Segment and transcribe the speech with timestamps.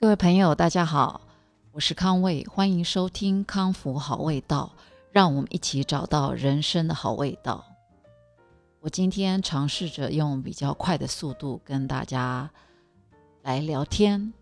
[0.00, 1.22] 各位朋友，大家好，
[1.72, 4.72] 我是康卫，欢迎收听《康复好味道》，
[5.10, 7.64] 让我们一起找到人生的好味道。
[8.78, 12.48] 我今天尝试着用比较快的速度跟大家
[13.42, 14.32] 来聊天，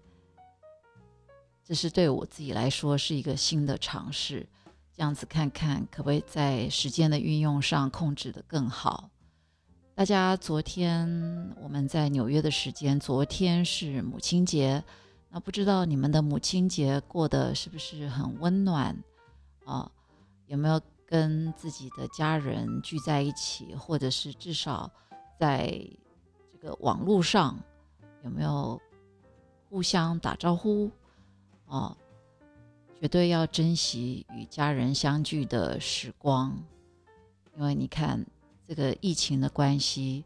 [1.64, 4.46] 这是对我自己来说是一个新的尝试，
[4.95, 9.09] 这样子看看可不可以在时间的运用上控制的更好。
[9.95, 14.84] 大家昨天我们在纽约的时间，昨天是母亲节。
[15.41, 18.96] 不知道你们的母亲节过得是不是很温暖
[19.64, 19.90] 啊？
[20.46, 24.91] 有没有跟自己的家人聚在一起，或者是至少
[25.39, 25.68] 在
[26.53, 27.58] 这个网络上
[28.25, 28.80] 有没有
[29.68, 30.91] 互相打招呼？
[31.66, 31.96] 哦，
[33.00, 36.56] 绝对要珍惜与家人相聚的时光，
[37.56, 38.25] 因为你看
[38.66, 40.25] 这个疫情的关系，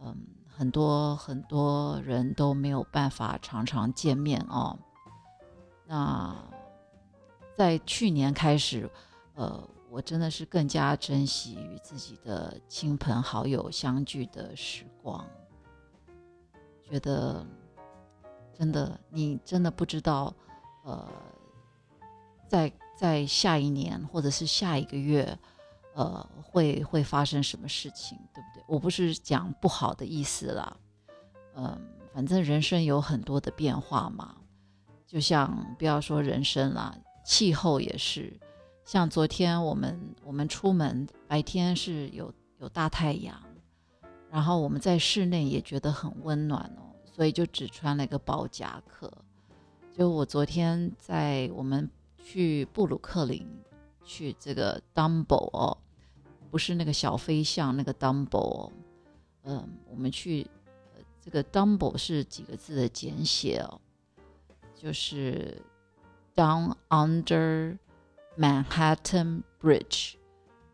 [0.00, 0.16] 嗯。
[0.60, 4.78] 很多很多人都没有办法常常见面哦。
[5.86, 6.36] 那
[7.56, 8.86] 在去年开始，
[9.36, 15.26] 呃，我真的是更加珍惜与自己的亲朋好友相聚的时光。
[16.84, 17.42] 觉得
[18.52, 20.30] 真的，你真的不知道，
[20.84, 21.08] 呃，
[22.46, 25.38] 在在下一年或者是下一个月。
[25.94, 28.64] 呃，会会发生什么事情，对不对？
[28.66, 30.76] 我不是讲不好的意思啦，
[31.54, 31.80] 嗯，
[32.14, 34.36] 反正人生有很多的变化嘛，
[35.06, 38.38] 就像不要说人生啦，气候也是。
[38.84, 43.40] 像昨天我们我们出门，白天是有有大太阳，
[44.30, 49.12] 然后我们在室内也觉得很温暖哦，所以就只穿了一个薄夹克。
[49.92, 51.88] 就我昨天在我们
[52.22, 53.46] 去布鲁克林
[54.04, 55.76] 去这个 Dumbo 哦。
[56.50, 58.72] 不是那个小飞象，那个 Dumbo，
[59.44, 60.44] 嗯，我们去，
[61.20, 63.80] 这个 Dumbo 是几个字的简写哦，
[64.74, 65.62] 就是
[66.34, 67.78] Down Under
[68.36, 70.14] Manhattan Bridge，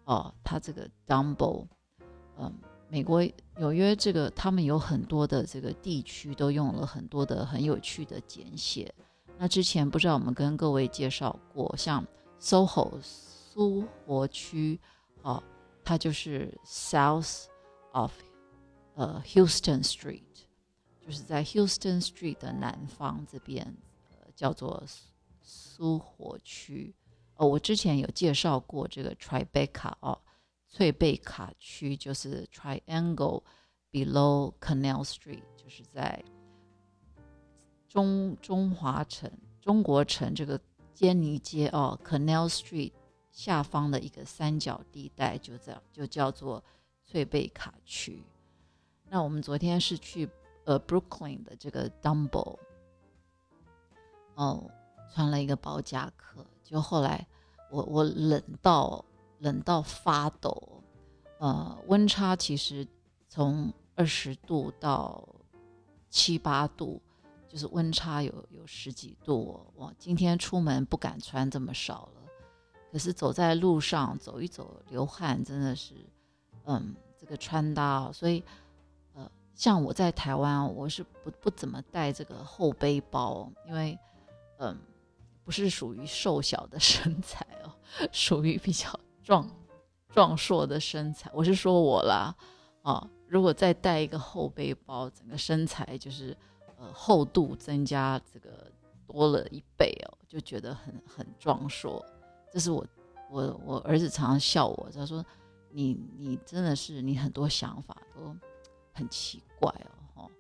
[0.06, 1.66] 哦，它这个 Dumbo，
[2.38, 2.50] 嗯，
[2.88, 3.22] 美国
[3.58, 8.91] 纽约这个他们有很多的这个地区都用了很多的很有趣的简写。
[9.37, 12.03] 那之前不知道我们跟各位介绍过，像
[12.41, 14.80] SoHo 苏活区，
[15.22, 15.42] 哦。
[15.88, 17.44] 它就是 South
[17.92, 18.12] of
[18.97, 20.24] 呃 Houston Street，
[21.00, 23.64] 就是在 Houston Street 的南方这边，
[24.10, 24.82] 呃叫做
[25.41, 26.92] 苏活区。
[27.36, 30.20] 哦，我之前有介绍过这个 Tribeca 哦，
[30.66, 33.44] 翠贝卡区就是 Triangle
[33.92, 36.20] below Canal Street，就是在
[37.86, 39.30] 中中华城、
[39.60, 40.60] 中国城这个
[40.96, 42.92] 坚尼街哦，Canal Street。
[43.30, 46.64] 下方的一个三角地带，就这样就叫做
[47.04, 48.24] 翠贝卡区。
[49.10, 50.26] 那我们昨天是去
[50.64, 52.56] 呃 Brooklyn 的这个 Dumbo，
[54.36, 54.70] 哦，
[55.12, 57.26] 穿了一个薄夹克，就后来
[57.70, 59.04] 我我冷到
[59.40, 60.82] 冷到发抖，
[61.38, 62.88] 呃，温差其实
[63.28, 65.28] 从二十度到
[66.08, 67.02] 七八度，
[67.56, 72.22] 就是温差有有十几度，我今天出门不敢穿这么少了。
[72.93, 75.94] 可是走在路上走一走流汗真的是，
[76.67, 78.44] 嗯，这个穿搭，所以，
[79.15, 83.99] 呃，像我在台湾，我是不不怎么带这个后背包，因为，
[84.59, 84.78] 嗯，
[85.43, 87.73] 不是属于瘦小的 身材哦，
[88.12, 88.88] 属于比较
[89.23, 89.50] 壮
[90.11, 91.31] 壮硕的身材。
[91.33, 92.37] 我是说我啦，
[92.83, 96.37] 啊，如果再带一个后背包，整个身材就是
[96.76, 98.70] 呃厚度增加这个
[99.06, 102.04] 多了一倍哦，就觉得很很壮硕。
[102.53, 102.87] 这是我，
[103.31, 105.25] 我我儿子常常笑我，他说
[105.70, 108.34] ：“你你真的是你很多想法都
[108.92, 109.69] 很奇怪
[110.14, 110.31] 哦，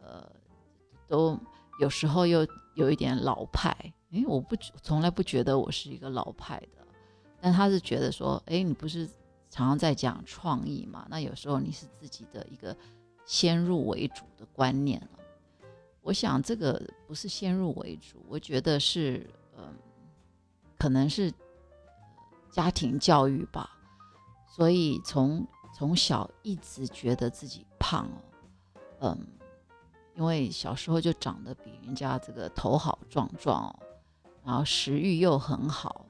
[0.00, 0.30] 呃，
[1.06, 1.38] 都
[1.80, 3.74] 有时候又有一点老派。
[4.10, 6.86] 诶，我不从来不觉得我是一个老派的，
[7.40, 9.06] 但他是觉得说，哎，你不是
[9.48, 11.06] 常常在讲创意嘛？
[11.08, 12.76] 那有时候你是自己的一个
[13.24, 15.18] 先入为主的观念了。
[16.02, 19.74] 我想这个不是先入为主，我觉得是，嗯，
[20.78, 21.32] 可能是。”
[22.52, 23.70] 家庭教育吧，
[24.46, 25.42] 所以从
[25.74, 28.06] 从小一直觉得自己胖
[28.98, 29.26] 哦，嗯，
[30.14, 33.78] 因为小时候就长得比人家这个头好壮壮哦，
[34.44, 36.04] 然后食欲又很好，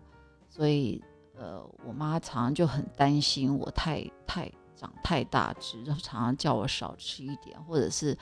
[0.49, 1.01] 所以
[1.37, 8.19] 呃，我妈常常就很担心我太太长太大只，就常常叫我少吃一点，或者是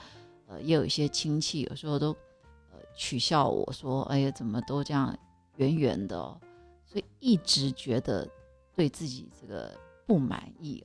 [0.51, 2.11] 呃，也有一些亲戚有时候都
[2.71, 5.17] 呃取笑我说，哎呀，怎么都这样
[5.55, 6.17] 圆圆的。
[6.85, 8.27] 所以一直觉得
[8.75, 9.71] 对自己这个
[10.05, 10.83] 不满意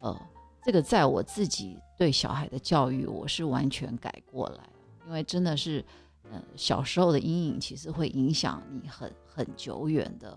[0.00, 0.20] 哦，呃，
[0.62, 4.68] 这个在我自己对小孩的教育，我是完全改过来
[5.06, 5.82] 因为真的是
[6.30, 10.36] 呃小时候的阴影，其实会影响你很很久远的。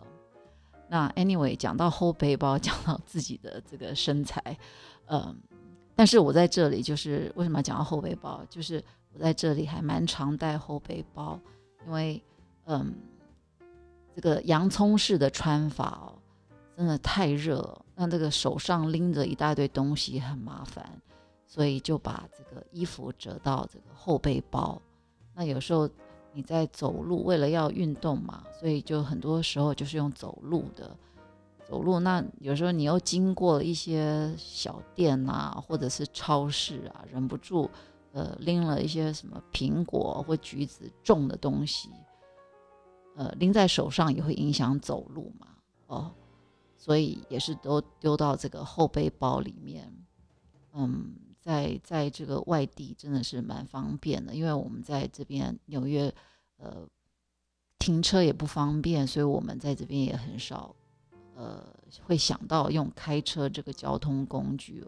[0.87, 4.57] 那 anyway，讲到后背包，讲到自己的这个身材，
[5.07, 5.37] 嗯，
[5.99, 8.81] 但是我在这里就是为什么讲到后背包，就是
[9.11, 11.37] 我在这里还蛮常带后背包，
[11.85, 12.23] 因为
[12.67, 12.95] 嗯，
[14.15, 16.15] 这个洋葱式的穿法哦，
[16.77, 20.89] 真的太热，让这个手上拎着一大堆东西很麻烦，
[21.45, 24.81] 所以就把这个衣服折到这个后背包。
[25.35, 25.89] 那有时候。
[26.31, 30.95] 你在走路，为了要运动嘛，所以就很多时候就是用走路的
[31.69, 31.99] 走路。
[31.99, 37.69] 那有时候你又经过一些小店啊，或者是超市啊，忍不住
[38.11, 41.89] 呃拎了一些什么苹果或橘子重的东西，
[43.15, 45.47] 呃拎在手上也会影响走路嘛，
[45.87, 46.11] 哦，
[46.77, 49.93] 所以也是都丢到这个后背包里面，
[50.73, 51.13] 嗯。
[51.41, 56.13] 在在这个外地真的是蛮方便的，因为我们在这边纽约，
[56.57, 56.85] 呃，
[57.79, 60.75] 停车也不方便，所以我们在这边也很少，
[61.39, 61.63] 呃，
[62.03, 64.85] 会想到用开车这个交通工具，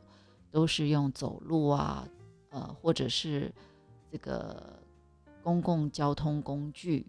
[0.51, 2.05] 都是用走路啊，
[2.49, 3.49] 呃，或者是
[4.11, 4.77] 这个
[5.41, 7.07] 公共交通工具，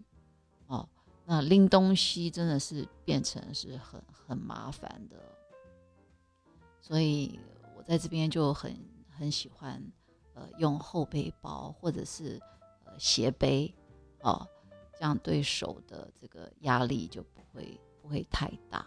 [0.67, 0.87] 哦，
[1.25, 5.17] 那拎东西真的是变成是很很麻烦的，
[6.79, 7.37] 所以
[7.75, 8.73] 我在这边就很。
[9.15, 9.79] 很喜欢，
[10.33, 12.41] 呃，用后背包或者是
[12.83, 13.71] 呃斜背，
[14.21, 14.45] 哦，
[14.97, 18.83] 这样对手的这个压力就不会不会太大。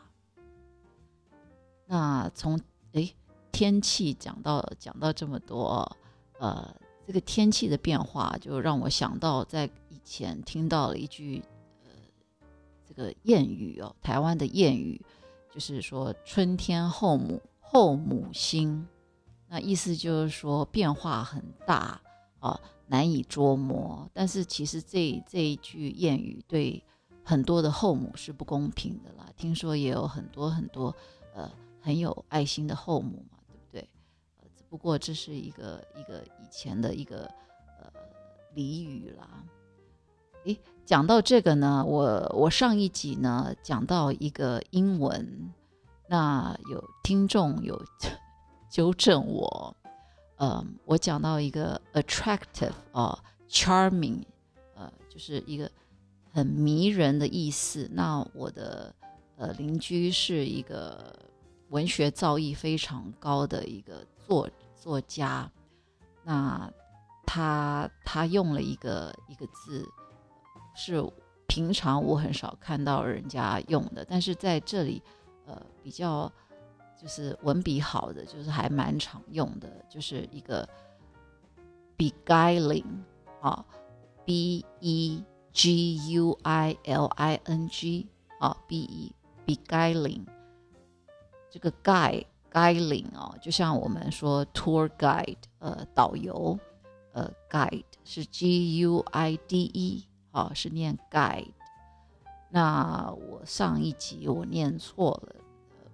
[1.87, 2.61] 那从
[2.93, 3.15] 诶
[3.53, 5.97] 天气讲到讲到这么多，
[6.39, 6.75] 呃，
[7.07, 11.43] 这个天气的变化就让我想到在以前听到了一句
[11.85, 11.91] 呃
[12.85, 15.01] 这个谚语哦，台湾的谚语
[15.53, 18.87] 就是说春天后母后母心。
[19.49, 22.01] 那意思就是说变化很大
[22.41, 24.11] 啊，难以捉摸。
[24.13, 26.83] 但是其实这这一句谚语对
[27.23, 29.31] 很多的后母是不公平的啦。
[29.37, 30.93] 听说也有很多很多
[31.33, 31.49] 呃
[31.87, 33.89] 很有爱心的后母嘛，对不对？
[34.41, 37.31] 呃，只不过这是一个一个以前的一个
[37.79, 37.89] 呃
[38.57, 39.45] 俚语啦。
[40.47, 45.53] 诶，讲到这个呢，我我上一集呢讲到一个英文，
[46.09, 47.81] 那有听众有。
[48.69, 49.75] 纠正我，
[50.37, 53.19] 嗯，我讲到一个 attractive 啊
[53.49, 54.23] ，charming，
[54.75, 55.71] 呃，就是一个
[56.31, 57.89] 很迷人的意思。
[57.93, 58.95] 那我的
[59.37, 61.17] 呃邻居是一个
[61.71, 65.51] 文学造诣非常高的一个作作家，
[66.25, 66.71] 那
[67.25, 69.87] 他他用了一个一个字，
[70.75, 71.03] 是
[71.47, 75.03] 平常我很少看到人家用的，但是在这里，
[75.47, 76.31] 呃，比较。
[76.99, 80.67] 就是文笔好的，就是还蛮常用的，就是一个
[81.99, 82.87] beguiling
[83.43, 83.63] 啊
[84.25, 85.23] ，b e
[85.53, 88.09] g u i l i n g
[88.41, 89.15] 啊，b e
[89.47, 90.25] beguiling
[91.57, 96.59] 这个 guide，guiding 啊，就像我们说 tour guide，呃，导游，
[97.13, 101.49] 呃，guide 是 g u i d e 啊，是念 guide。
[102.51, 105.37] 那我上一集我念错了。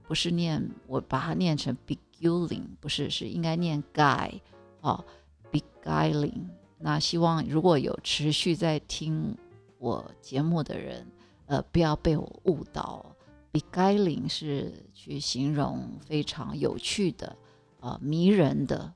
[0.09, 4.41] 不是念我把它念成 beguiling，不是，是应该念 guide，
[4.81, 5.05] 哦
[5.53, 6.49] ，beguiling。
[6.77, 9.39] 那希望如果有持续在听
[9.79, 11.07] 我节目的人，
[11.47, 13.12] 呃，不要被我误导。
[13.53, 17.37] Beguiling 是去形容非常有趣的，
[17.81, 18.93] 呃，迷人的，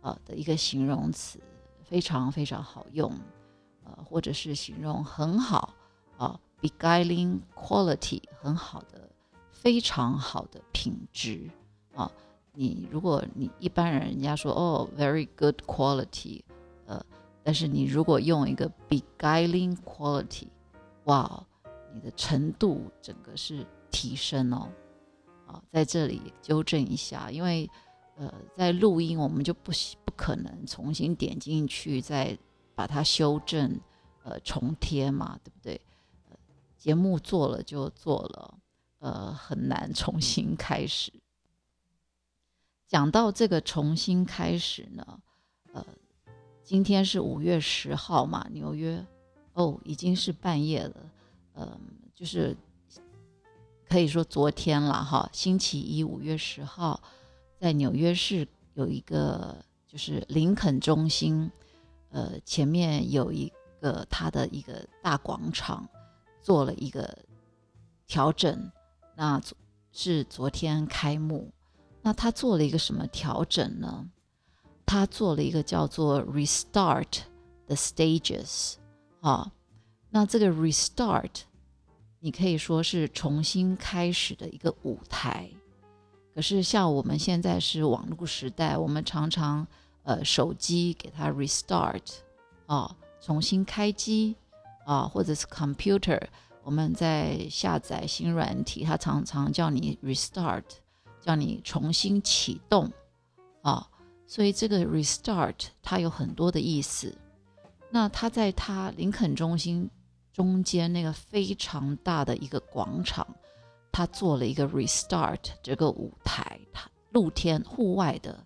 [0.00, 1.40] 呃的一个形容词，
[1.82, 3.12] 非常非常好用，
[3.84, 5.74] 呃，或者是形容很好，
[6.16, 9.10] 啊，beguiling quality 很好的。
[9.50, 11.50] 非常好的品质
[11.92, 12.08] 啊！
[12.52, 16.40] 你如果你一般人，人家说哦，very good quality，
[16.86, 17.04] 呃，
[17.42, 20.46] 但是你如果用一个 beguiling quality，
[21.04, 21.44] 哇，
[21.92, 23.66] 你的程度整个是
[23.96, 24.70] 提升哦。
[25.46, 27.70] 啊，在这里纠正一下，因为
[28.16, 29.72] 呃，在录音我们就不
[30.04, 32.36] 不可能重新点进去再
[32.74, 33.80] 把它修正，
[34.22, 35.80] 呃，重贴嘛，对不对？
[36.28, 36.36] 呃，
[36.76, 38.58] 节目做了就做了。
[38.98, 41.12] 呃，很难重新开始。
[42.88, 45.20] 讲到这个重新开始呢，
[45.72, 45.84] 呃，
[46.64, 49.04] 今天是五月十号嘛，纽约
[49.52, 50.96] 哦，已经是半夜了，
[51.54, 51.78] 嗯，
[52.14, 52.56] 就是
[53.88, 55.28] 可以说昨天了哈。
[55.32, 57.00] 星期一，五月十号，
[57.58, 61.50] 在纽约市有一个就是林肯中心，
[62.10, 65.88] 呃，前面有一个它的一个大广场，
[66.42, 67.18] 做了一个
[68.06, 68.70] 调整。
[69.14, 69.40] 那
[69.92, 71.50] 是昨天开幕，
[72.02, 74.06] 那他做了一个什么调整呢？
[74.84, 77.20] 他做了一个叫做 “restart
[77.66, 78.74] the stages”
[79.20, 79.50] 啊。
[80.10, 81.30] 那这个 restart，
[82.26, 85.48] 你可以说是重新开始的一个舞台。
[86.34, 89.64] 可是像我们现在是网络时代，我们常常
[90.02, 92.02] 呃手机给它 restart
[92.66, 94.34] 啊，重新开机
[94.84, 96.20] 啊，或者是 computer，
[96.64, 100.64] 我们在下载新软体，它常常叫你 restart，
[101.20, 102.90] 叫你重新启动
[103.62, 103.88] 啊。
[104.26, 107.16] 所以这个 restart 它有很多的意思。
[107.88, 109.88] 那它在它林肯中心。
[110.36, 113.26] 中间那个非常大的一个广场，
[113.90, 118.44] 他做了一个 restart 这个舞台，他露天户外的，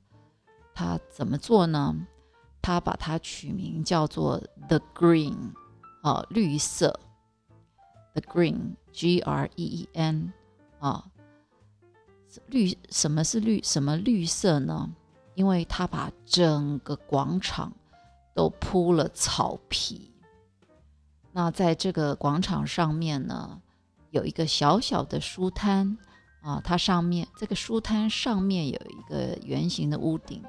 [0.72, 2.06] 他怎么做呢？
[2.62, 5.34] 他把它取名叫做 The Green，
[6.02, 7.00] 啊，绿色
[8.12, 10.32] ，The Green，G R E E N，
[10.78, 11.10] 啊，
[12.46, 13.60] 绿什么是绿？
[13.64, 14.88] 什么绿色呢？
[15.34, 17.72] 因为他把整个广场
[18.32, 20.09] 都铺了草皮。
[21.32, 23.60] 那在这个广场上面呢，
[24.10, 25.96] 有一个小小的书摊
[26.42, 30.42] 啊，它上面这个书摊上面有一个圆形的屋顶，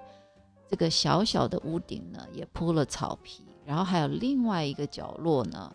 [0.67, 5.71] 这个小小的屋顶呢也铺了草皮，然后还有另外一个角落呢，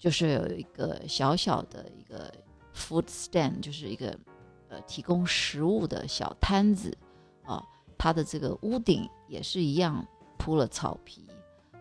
[0.00, 2.32] 就是有一个小小的一个
[2.74, 4.18] food stand，就是一个
[4.68, 6.92] 呃提供食物的小摊子
[7.44, 7.64] 啊，
[7.96, 10.04] 它的这个屋顶也是一样
[10.38, 11.24] 铺了草皮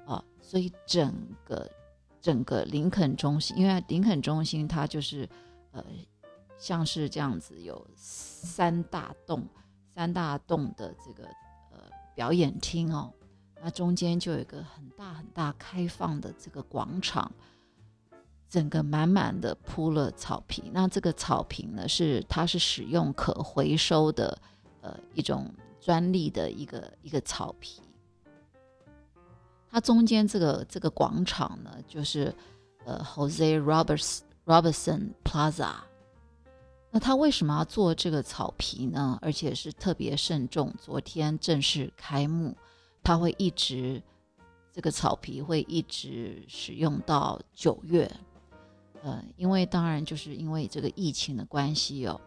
[0.06, 1.12] 啊，所以整
[1.44, 1.68] 个。
[2.24, 5.28] 整个林肯中心，因为林肯中心它就是，
[5.72, 5.84] 呃，
[6.58, 9.46] 像是这样子有三大栋，
[9.94, 11.26] 三大栋的这个
[11.70, 11.80] 呃
[12.16, 13.12] 表演厅哦，
[13.62, 17.30] 那中间就有一个很大很大开放的这个广场，
[18.50, 20.72] 整个满满的铺了草皮。
[20.74, 24.42] 那这个草坪呢，是它是使用可回收的
[24.80, 27.82] 呃一种专利的一个一个草皮。
[29.74, 32.32] 它中间这个这个广场呢，就是
[32.86, 35.74] 呃 Jose Roberts Robertson Plaza。
[36.92, 39.18] 那他为什么要做这个草皮呢？
[39.20, 40.72] 而且是特别慎重。
[40.80, 42.56] 昨天正式开幕，
[43.02, 44.00] 他会一直
[44.72, 48.08] 这个草皮会一直使用到九月。
[49.02, 52.22] 呃，因为当然就是因为这个疫情的关系哦，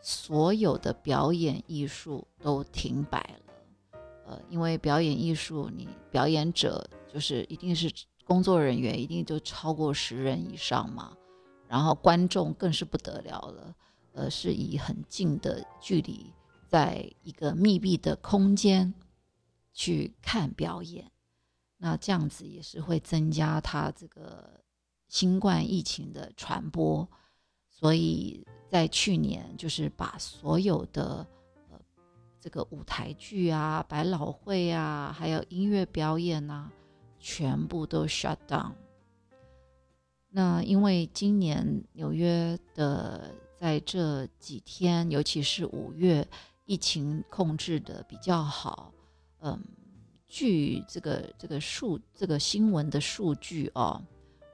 [0.00, 3.45] 所有的表演艺术都停摆了。
[4.28, 7.88] 呃，因为表演艺术，你表演者就是一定是
[8.24, 11.16] 工作人员，一定就超过十人以上嘛。
[11.68, 13.74] 然后观众更是不得了了，
[14.14, 16.32] 呃，是以很近的距离，
[16.66, 18.92] 在一个密闭的空间
[19.72, 21.08] 去看表演。
[21.76, 24.60] 那这样子也是会增加他这个
[25.06, 27.08] 新冠疫情的传播。
[27.70, 31.24] 所以在去年，就是把所有的。
[32.46, 36.70] 这个舞台剧啊、百老汇啊，还有音乐表演呐，
[37.18, 38.70] 全部都 shut down。
[40.28, 46.24] 那因为今年纽约的在这几天，尤其是五月，
[46.66, 48.92] 疫情控制的比较好。
[49.40, 49.60] 嗯，
[50.28, 54.00] 据这个这个数这个新闻的数据哦，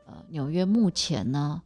[0.07, 1.63] 呃，纽约目前呢，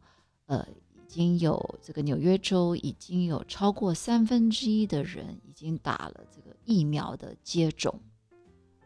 [0.47, 0.67] 呃。
[1.07, 7.97] 已经有这个纽约州已经有超过三分之一的人已经打了这个疫苗的接种。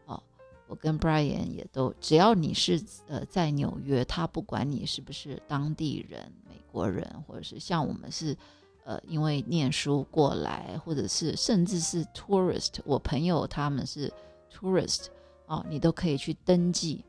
[0.06, 0.22] 哦，
[0.68, 8.36] 我跟 Brian 也都，只要你是呃在纽约，他不管你是不是当地人、美国人，或者是像我们是
[8.84, 14.10] 呃因为念书过来，或者是甚至是 tourist，我朋友他们是
[14.48, 15.06] tourist，
[15.46, 17.04] 哦，你都可以去登记。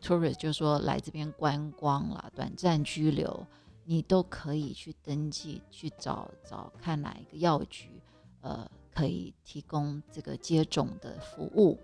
[0.00, 3.46] Tourist 就是说来这边观光啦，短暂居留，
[3.84, 8.00] 你都可以去登记，去找找看哪一个药局，
[8.40, 11.78] 呃，可以提供这个接种的服务。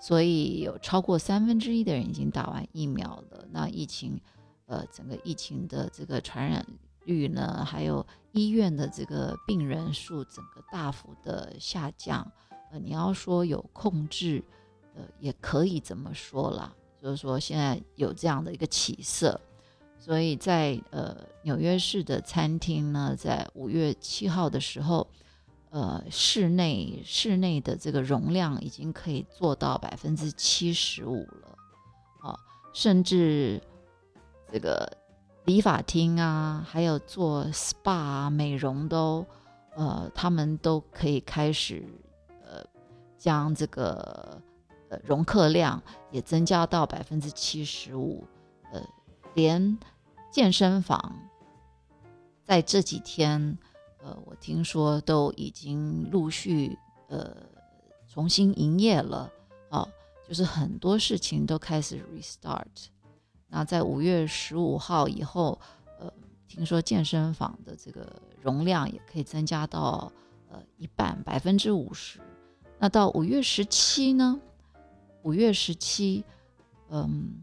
[0.00, 3.46] 所以有超过三分之一的人已经打完疫苗了。
[3.50, 4.20] 那疫情，
[4.66, 6.66] 呃，整个疫情的这个传染
[7.04, 12.30] 率呢，还有医院的这个病人数，整个大幅的下降。
[12.70, 14.44] 呃，你要说有控制，
[14.94, 16.74] 呃，也可以这么说啦。
[17.04, 19.38] 就是说，现在有这样的一个起色，
[19.98, 25.06] 所以在呃纽约市的餐厅呢，在五月七号的时候，
[25.68, 31.58] 呃室内室内的这个容量已经可以做到百分之七十五了，
[32.22, 32.40] 啊，
[32.72, 33.60] 甚至
[34.50, 34.90] 这个
[35.44, 39.26] 理发厅啊，还有做 SPA、美容都，
[39.76, 41.84] 呃，他们都可以开始
[42.46, 42.64] 呃
[43.18, 44.40] 将这个。
[45.04, 48.24] 容客量也增加到百分之七十五，
[48.72, 48.80] 呃，
[49.34, 49.78] 连
[50.30, 51.16] 健身房
[52.42, 53.58] 在这几天，
[54.02, 57.34] 呃，我听说都已经陆续呃
[58.06, 59.30] 重新营业了，
[59.70, 59.86] 啊，
[60.28, 62.88] 就是很多事情都开始 restart。
[63.48, 65.58] 那在五月十五号以后，
[65.98, 66.12] 呃，
[66.48, 70.12] 听说健身房的这个容量也可以增加到
[70.50, 72.20] 呃一半，百分之五十。
[72.78, 74.40] 那到五月十七呢？
[75.24, 76.24] 五月十七，
[76.88, 77.42] 嗯，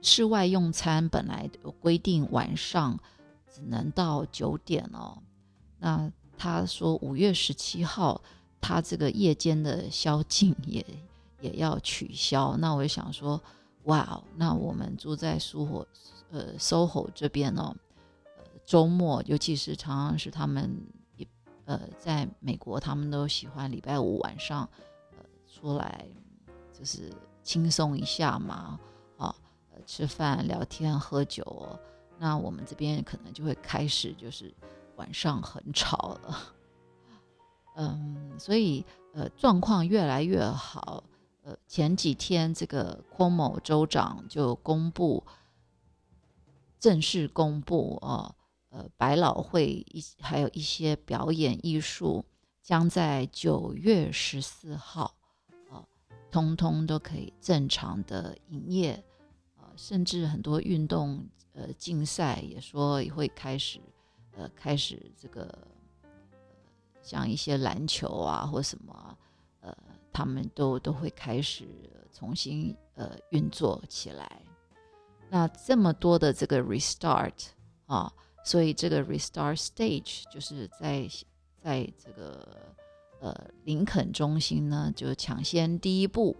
[0.00, 2.98] 室外用餐本来规定晚上
[3.52, 5.18] 只能到九点哦。
[5.78, 8.22] 那他说五月十七号，
[8.60, 10.86] 他这个夜间的宵禁也
[11.40, 12.56] 也要取消。
[12.58, 13.42] 那我就想说，
[13.84, 15.86] 哇，那我们住在苏活
[16.30, 17.74] 呃 SOHO 这边哦，
[18.36, 20.80] 呃，周末尤其是常常是他们。
[21.64, 24.70] 呃，在美国，他们都喜欢礼拜五晚上，
[25.18, 26.06] 呃，出来
[26.78, 28.78] 就是轻松一下嘛，
[29.16, 29.34] 啊，
[29.86, 31.78] 吃饭、聊天、喝酒。
[32.18, 34.52] 那我们这边可能就会开始就是
[34.96, 36.54] 晚上很吵了，
[37.76, 41.04] 嗯，所以呃，状况越来越好。
[41.42, 45.22] 呃，前几天这个 Cuomo 州长就公布，
[46.78, 48.34] 正式公布哦。
[48.70, 52.24] 呃，百老汇一还有一些表演艺术
[52.62, 55.15] 将在九月十四号，
[56.36, 59.02] 通通都可以正常的营业，
[59.56, 63.80] 呃，甚至很多运动呃竞赛也说也会开始，
[64.36, 65.66] 呃，开始这个，
[67.00, 69.18] 像一些篮球啊或什么，
[69.62, 69.74] 呃，
[70.12, 71.66] 他们都都会开始
[72.12, 74.42] 重新呃运作起来。
[75.30, 77.46] 那这么多的这个 restart
[77.86, 78.12] 啊。
[78.44, 81.08] 所以这个 restart stage 就是在
[81.60, 82.46] 在这个
[83.20, 86.36] 呃林肯中心呢，就抢先第一步，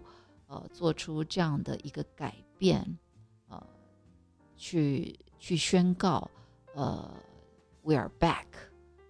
[0.47, 2.97] 呃，做出这样的一个改变，
[3.49, 3.61] 呃，
[4.55, 6.29] 去去宣告，
[6.75, 7.11] 呃
[7.83, 8.45] ，we are back，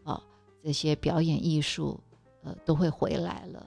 [0.04, 0.22] 啊，
[0.64, 2.00] 这些表演艺术
[2.44, 3.66] 呃都会回来了。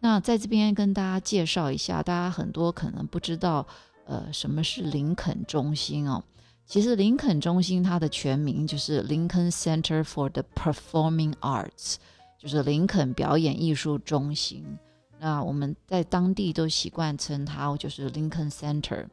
[0.00, 3.66] 那在这边跟大家介绍一下，大家很多可能不知道，
[4.04, 6.24] 呃，什么是林肯中心哦。
[6.66, 11.96] 其实林肯中心它的全名就是 Lincoln Center for the Performing Arts，
[12.42, 14.64] 就是林肯表演艺术中心。
[15.20, 19.06] 那我们在当地都习惯称它就是 Lincoln Center，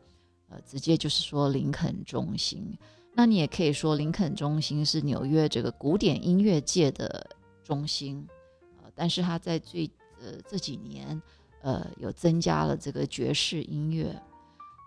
[0.50, 2.76] 呃，直接就是说林肯中心。
[3.14, 7.30] 那你也可以说林肯中心是纽约这个古典音乐界的
[7.64, 8.28] 中心，
[8.82, 9.86] 呃，但是它在最
[10.20, 11.22] 呃这几年
[11.62, 14.20] 呃有增加了这个爵士音乐，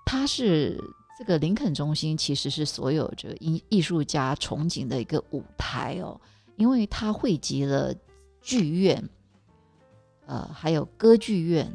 [0.04, 0.76] 它是。
[1.18, 6.18] 这个林肯中心其实是所有这个艺艺术家憧憬的一个舞台哦，
[6.56, 7.94] 因为它汇集了
[8.42, 9.08] 剧院，
[10.26, 11.74] 呃，还有歌剧院、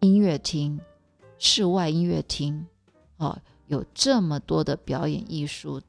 [0.00, 0.80] 音乐厅、
[1.38, 2.66] 室外音乐厅，
[3.18, 3.38] 哦，
[3.68, 5.80] 有这么多的表演艺术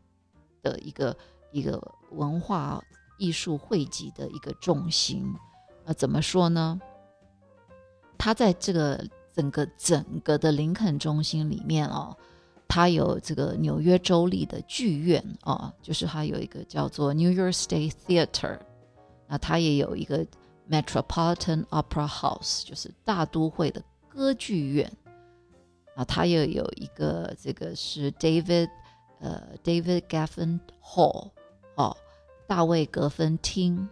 [0.61, 1.17] 的一个
[1.51, 2.81] 一个文化
[3.17, 5.33] 艺术汇集的一个重心。
[5.85, 6.79] 啊，怎么说呢？
[8.17, 12.15] 它在这个整个整个的林肯中心里面哦。
[12.65, 18.57] 它有这个纽约州立的剧院啊，就是它有一个叫做 New York State Theater，
[19.27, 20.25] 那它也有一个
[20.69, 24.91] Metropolitan Opera House，就是大都会的歌剧院
[25.95, 28.69] 啊，它也有一个这个是 David
[29.19, 31.31] 呃 David Geffen Hall
[31.75, 31.95] 哦，
[32.47, 33.87] 大卫格芬厅，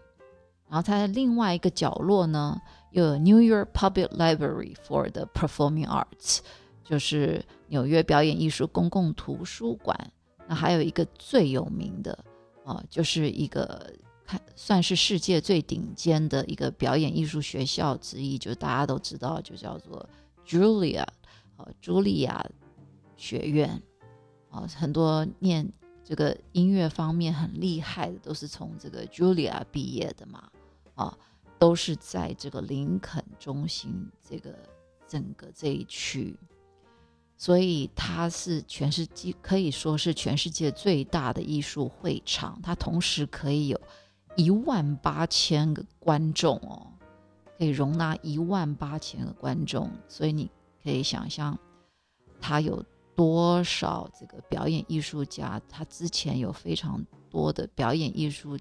[0.70, 6.40] 然后它的另外一个角落呢，又有 New York Public Library for the Performing Arts。
[6.84, 10.12] 就是纽约表演艺术公共图书馆，
[10.46, 12.18] 那还有一个最有名的
[12.66, 13.94] 啊，就是一个
[14.56, 20.08] 算是世界最顶尖的一个表演艺术学校之一，就大家都知道，就叫做
[20.46, 21.04] Julia，
[21.58, 22.46] 啊，茱莉亚
[23.16, 23.82] 学院，
[24.50, 25.72] 啊，很多念
[26.04, 30.50] 这个音乐方面很厉害的，都是从这个 Julia 毕业的嘛，
[30.96, 31.18] 啊，
[31.58, 34.58] 都是在这个林肯中心这个
[35.08, 36.38] 整个这一区。
[37.38, 43.82] 所以它是全世界可以说是全世界最大的艺术会场，它同时可以有
[44.36, 46.88] 一万八千个观众哦，
[47.58, 49.92] 可以容纳一万八千个观众。
[50.08, 50.50] 所以你
[50.84, 51.58] 可以想象，
[52.40, 52.84] 他有
[53.16, 58.58] 多少这个表演艺术家，他之前有非常多的表演艺术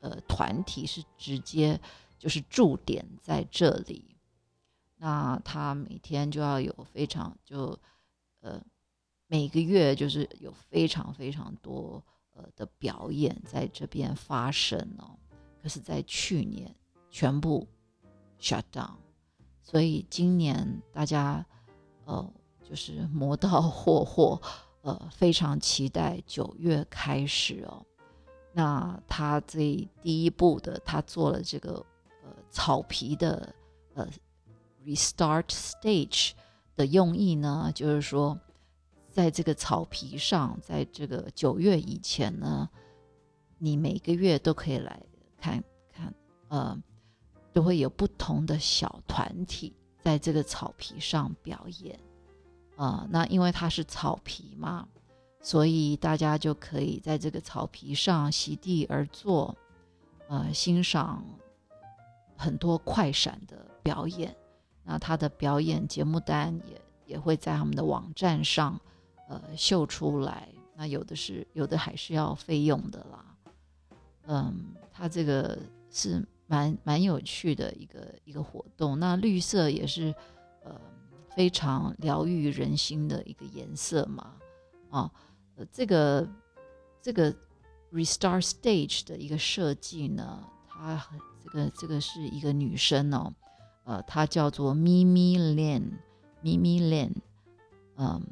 [0.00, 1.80] 呃团体是直接
[2.18, 4.16] 就是驻点在这里，
[4.96, 7.78] 那他每天就要有非常就。
[8.42, 8.58] 呃，
[9.26, 12.02] 每个月就是有非常非常多
[12.56, 15.18] 的表演在这边发生哦。
[15.62, 16.74] 可是，在去年
[17.10, 17.66] 全部
[18.40, 18.94] shut down，
[19.62, 21.44] 所以今年大家
[22.04, 24.40] 呃就是磨刀霍霍，
[24.82, 27.84] 呃非常期待九月开始哦。
[28.52, 31.84] 那他这第一步的，他做了这个
[32.24, 33.54] 呃草皮的
[33.94, 34.08] 呃
[34.84, 36.32] restart stage。
[36.76, 38.38] 的用意呢，就是说，
[39.10, 42.68] 在这个草皮上，在这个九月以前呢，
[43.58, 45.02] 你每个月都可以来
[45.38, 46.14] 看看，
[46.48, 46.80] 呃，
[47.52, 51.98] 都会有不同的小团体在这个草皮上表演，
[52.76, 54.86] 啊，那因为它是草皮嘛，
[55.42, 59.54] 所以大家就可以在这个草皮上席地而坐，
[60.28, 61.24] 呃，欣赏
[62.36, 64.34] 很多快闪的表演。
[64.82, 68.80] 那他的表演节目单也也会在他们的网站上，
[69.30, 70.48] 呃，秀出来。
[70.74, 73.36] 那有的是，有的还是要费用的啦。
[74.26, 75.56] 嗯，它这个
[75.88, 78.98] 是蛮蛮有趣的一个一个活动。
[78.98, 80.12] 那绿色也是，
[80.64, 80.80] 呃，
[81.36, 84.34] 非常疗愈人心的一个颜色嘛。
[84.90, 85.10] 啊，
[85.54, 86.28] 呃，这个
[87.00, 87.32] 这个
[87.92, 91.06] Restart Stage 的一个设计呢，它
[91.44, 93.32] 这个这个是一个女生哦。
[93.84, 95.92] 呃，她叫做咪咪 Lin，
[96.42, 97.12] 咪咪 Lin，
[97.96, 98.22] 嗯，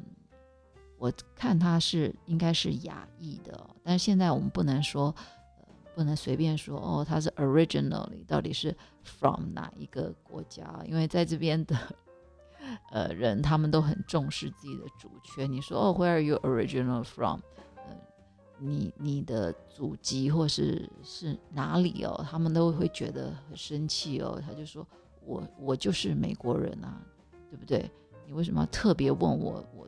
[0.99, 5.05] 我看他是应该是亚裔的，但是现在我们不能说，
[5.57, 10.83] 呃，不能随便说哦，他是 originally 到底是 from 哪一个国家？
[10.85, 11.75] 因为在这边的
[12.91, 15.51] 呃人，他们都很重视自己的主权。
[15.51, 17.39] 你说哦，Where are you original from？
[17.77, 17.95] 呃，
[18.59, 22.23] 你你的祖籍或是是哪里哦？
[22.29, 24.39] 他们都会觉得很生气哦。
[24.45, 24.85] 他就说。
[25.25, 26.99] 我我就是美国人啊，
[27.51, 27.91] 对不对？
[28.25, 29.87] 你为什么要特别问我我？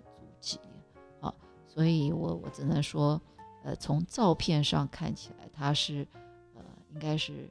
[1.74, 3.22] 所以我我只能说，
[3.64, 6.06] 呃，从照片上看起来，她是
[6.54, 6.62] 呃，
[6.94, 7.50] 应该是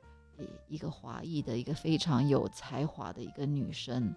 [0.69, 4.15] 一个华裔的一个非常有才华的一个女生。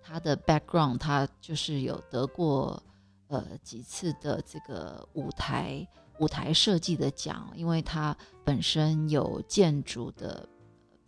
[0.00, 2.80] 她的 background，她就是有得过
[3.26, 5.84] 呃几次的这个舞台
[6.20, 10.48] 舞台设计的奖，因为她本身有建筑的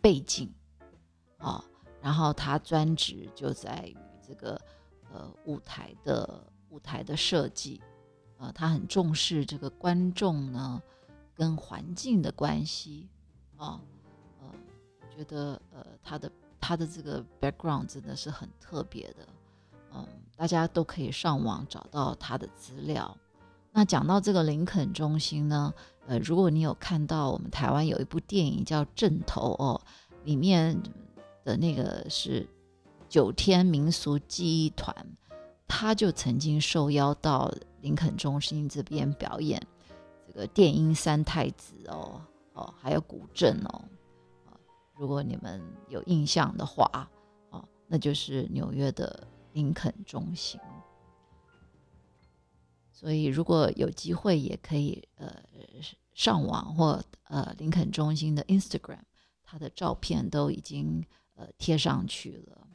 [0.01, 0.53] 背景。
[1.37, 1.63] 啊，
[2.01, 4.59] 然后她专职就在于这个
[5.09, 7.79] 呃舞台的舞台的设计，
[8.39, 10.81] 呃，他很重视这个观众呢
[11.35, 13.07] 跟环境的关系
[13.57, 13.79] 啊，
[14.39, 14.47] 呃，
[15.15, 19.27] 觉得呃他的他的这个 background 真的是很特别的，
[19.93, 23.15] 嗯，大家都可以上网找到他的资料。
[23.71, 25.71] 那讲到这个林肯中心呢，
[26.07, 29.79] 呃，如果你有看到我们台湾有一部电影叫《正头》哦，
[30.23, 30.81] 里面。
[31.43, 32.47] 的那个是
[33.09, 34.95] 九天民俗记忆团，
[35.73, 39.65] 他就曾经受邀到林肯中心这边表演
[40.27, 43.81] 这个电音三太子哦哦，还有古镇哦
[44.45, 44.59] 啊，
[44.97, 47.09] 如果你们有印象的话
[47.49, 50.59] 啊，那就是纽约的林肯中心。
[52.91, 55.33] 所以如果有机会，也可以呃
[56.13, 58.99] 上网或呃林肯中心的 Instagram，
[59.41, 61.01] 他的照片都已经。
[61.35, 62.67] 呃，贴上去了。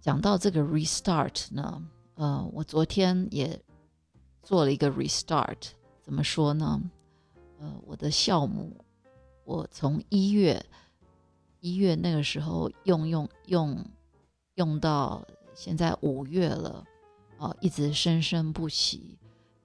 [0.00, 1.82] 讲到这个 restart 呢，
[2.14, 3.60] 呃，我昨天也
[4.42, 5.70] 做了一个 restart。
[6.02, 6.80] 怎么说呢？
[7.58, 8.84] 呃，我的酵母，
[9.44, 10.64] 我从一月
[11.60, 13.84] 一月那个时候用用用
[14.54, 15.22] 用到
[15.54, 16.84] 现在五月了，
[17.38, 19.18] 哦，一直生生不息。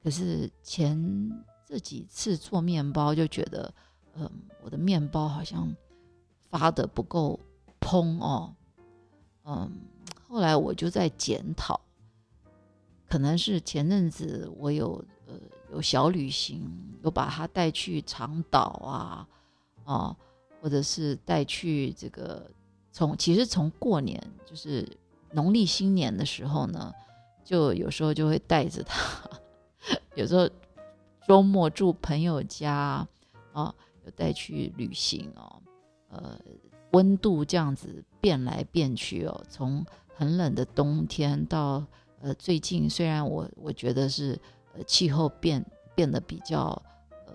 [0.04, 1.32] 可是前
[1.66, 3.74] 这几次做面包就觉得，
[4.16, 4.30] 嗯，
[4.64, 5.74] 我的面包好像。
[6.50, 7.40] 发的不够
[7.80, 8.54] 蓬哦，
[9.44, 9.72] 嗯，
[10.34, 11.80] 后来我就在检讨，
[13.08, 14.94] 可能是前阵子我有
[15.28, 15.36] 呃
[15.72, 16.68] 有小旅行，
[17.04, 19.28] 有把它带去长岛啊，
[19.84, 20.18] 啊，
[20.60, 22.50] 或者是带去这个
[22.92, 24.98] 从其实从过年就是
[25.34, 26.92] 农历新年的时候呢，
[27.44, 29.30] 就有时候就会带着它，
[30.18, 30.50] 有时候
[31.28, 33.08] 周末住朋友家
[33.52, 33.72] 啊，
[34.04, 35.62] 有带去旅行哦。
[36.10, 36.40] 呃，
[36.94, 39.86] 温度这样子变来变去哦，从
[40.24, 41.86] 很冷的冬天到
[42.22, 44.40] 呃最近，虽然我我觉得是
[44.74, 46.82] 呃气候变变得比较
[47.28, 47.34] 呃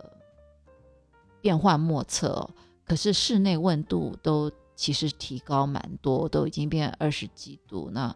[1.42, 2.50] 变幻莫测哦，
[2.86, 7.90] 可是室内温度都其实提高蛮多，都已经变二十几度。
[7.92, 8.14] 那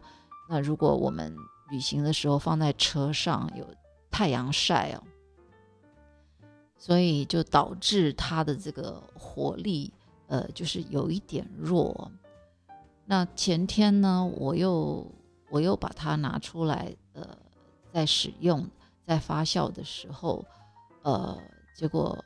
[0.49, 1.35] 那如果我们
[1.69, 3.63] 旅行的时候放在车上有
[4.09, 5.03] 太阳晒哦，
[6.79, 9.93] 所以就导致它的这个活力。
[10.27, 12.11] 呃，就是有一点弱。
[13.05, 15.05] 那前天呢，我又
[15.49, 17.27] 我又把它拿出来，呃，
[17.91, 18.65] 在使用，
[19.05, 20.43] 在发酵的时候，
[21.01, 21.37] 呃，
[21.75, 22.17] 结果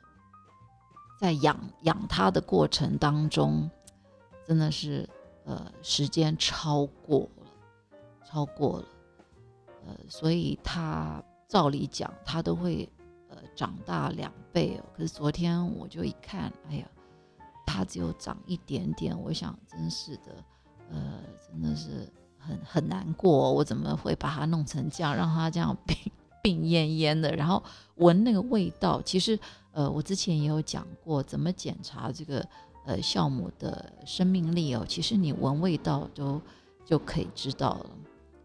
[1.18, 3.68] 在养养它的过程当中，
[4.46, 5.08] 真的是
[5.44, 7.46] 呃时间超过了，
[8.24, 8.84] 超过了，
[9.86, 12.88] 呃，所以它照理讲，它都会
[13.28, 14.84] 呃长大两倍哦。
[14.96, 16.88] 可是昨天我就一看，哎呀。
[17.70, 20.42] 它只有长一点点，我想真是的，
[20.90, 25.96] 呃，真的是很很难过，我怎么会把它弄成这样，让它这样病
[26.42, 27.62] 病恹恹的，然后
[27.96, 29.38] 闻那个味道，其实
[29.72, 32.46] 呃，我之前也有讲过怎么检查这个
[32.86, 36.40] 呃酵母的生命力哦，其实你闻味道都
[36.84, 37.90] 就可以知道了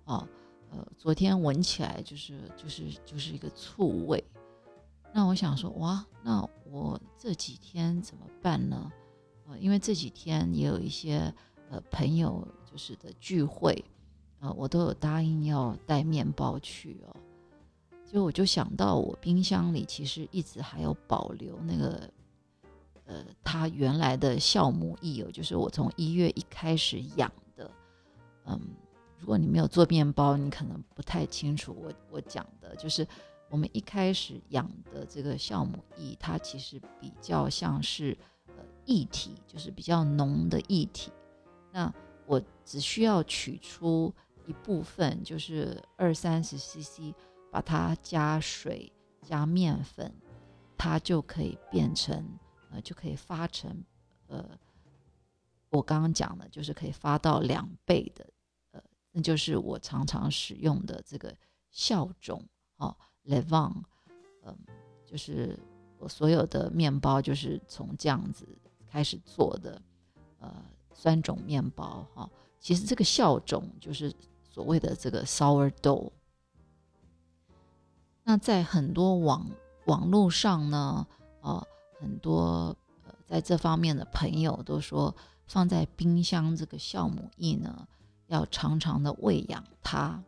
[0.06, 0.28] 哦。
[0.72, 4.24] 呃，昨天闻起来就是就是就是一个醋味，
[5.14, 8.92] 那我想说哇，那我这几天怎么办呢？
[9.48, 11.32] 呃，因为这几天也有一些
[11.90, 13.84] 朋友就是的聚会，
[14.40, 17.16] 呃，我都有答应要带面包去哦。
[18.06, 22.10] 就我就想到我冰箱里其实一直还有保留那个
[23.06, 27.70] 呃它原来的酵母液哦，就是我从一月一开始养的，
[28.46, 28.60] 嗯。
[29.20, 33.08] 如果你没有做面包，你可能不太清楚我我讲的，就是
[33.50, 41.10] 我们一开始养的这个酵母液，它其实比较像是呃液体，就是比较浓的液体。
[41.74, 41.92] 那
[42.28, 44.14] 我只需要取出
[44.46, 47.14] 一部分，就是二三十 CC，
[47.52, 50.14] 把它加水加面粉，
[50.78, 52.24] 它就可以变成
[52.70, 53.84] 呃就可以发成
[54.28, 54.48] 呃
[55.70, 58.24] 我刚刚讲的，就是可以发到两倍的
[58.72, 58.82] 呃。
[59.12, 61.36] 那就是我常常使用的这个
[61.74, 63.84] 酵种哦 l e v a n
[64.44, 64.56] 嗯，
[65.06, 65.58] 就是
[65.98, 68.48] 我所有的面包就是从这样子
[68.86, 69.82] 开始做的，
[70.40, 72.30] 呃，酸种面包哈。
[72.60, 74.14] 其实这个酵种就是
[74.50, 76.12] 所谓的这个 sourdough。
[78.24, 79.50] 那在很多网
[79.86, 81.06] 网络上呢，
[81.42, 81.68] 呃，
[82.00, 82.76] 很多
[83.06, 87.88] 呃在这方面的朋友都说，放在冰箱这个酵母液呢。
[88.28, 90.24] 要常常的喂养它，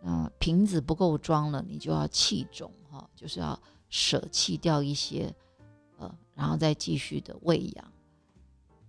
[0.00, 3.56] 那瓶子不够装了，你就要弃种哈，就是要
[3.90, 5.32] 舍弃掉一些，
[5.98, 7.92] 呃，然后再继续的喂养，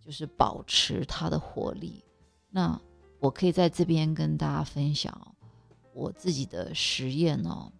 [0.05, 2.03] 就是保持它的活力。
[2.49, 2.79] 那
[3.19, 5.35] 我可以在这边跟大家分享
[5.93, 7.71] 我自己的实验哦。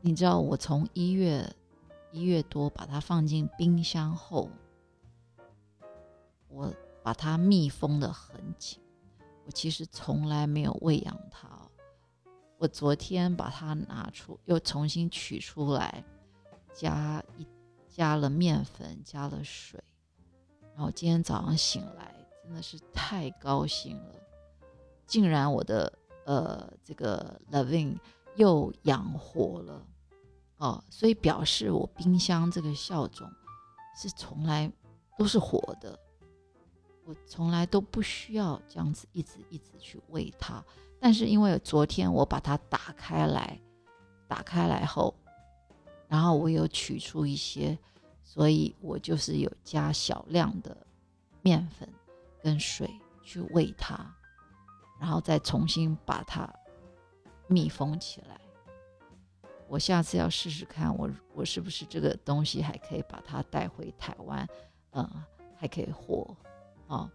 [0.00, 1.50] 你知道，我从一月
[2.12, 4.50] 一月多把它放进冰箱后，
[6.48, 6.72] 我。
[7.02, 8.78] 把它密封的很紧，
[9.46, 11.48] 我其实从来没有喂养它。
[12.58, 16.04] 我昨天把它拿出，又重新取出来，
[16.74, 17.46] 加一
[17.88, 19.82] 加了面粉，加了水，
[20.80, 22.10] 然后今天早上醒来，
[22.42, 24.14] 真的是太高兴了，
[25.06, 25.92] 竟然我的
[26.24, 27.98] 呃这个 Loving
[28.36, 29.86] 又养活了。
[30.56, 33.30] 哦，所以表示我冰箱这个酵种
[33.94, 34.72] 是从来
[35.18, 36.00] 都是活的。
[37.04, 40.64] 我从来都不需要这样子一直一直去喂它，
[40.98, 43.60] 但是因为昨天我把它打开来，
[44.26, 45.14] 打开来后，
[46.08, 47.78] 然后我有取出一些，
[48.32, 50.86] 所以我就是有加小量的
[51.42, 51.88] 面粉
[52.40, 52.88] 跟水
[53.24, 54.08] 去喂它，
[55.00, 56.48] 然后再重新把它
[57.48, 58.40] 密封起来。
[59.66, 64.48] 我下次要试试看，我我是不是这个东西还可以把它带回台湾，
[64.92, 65.24] 嗯，
[65.56, 66.36] 还可以活。
[66.86, 67.10] 哦，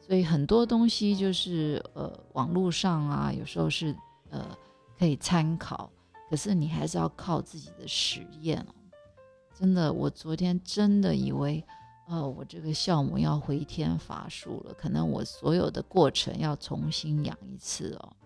[0.00, 3.92] 所以很多东西就是呃，网络上啊，有时候是
[4.30, 4.56] 呃
[4.96, 5.90] 可以参考，
[6.30, 8.74] 可是你还是要靠自己的实验哦。
[9.58, 11.64] 真的，我昨天真的以为，
[12.06, 18.16] 呃，我这个酵母要回天乏术了，可能我所有的过程要重新养一次哦。